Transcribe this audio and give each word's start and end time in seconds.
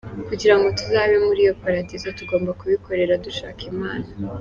Kugirango 0.27 0.67
tuzabe 0.77 1.15
muli 1.25 1.39
iyo 1.43 1.53
Paradizo, 1.63 2.07
tugomba 2.19 2.57
kubikorera 2.59 3.21
dushaka 3.25 3.61
imana. 3.71 4.07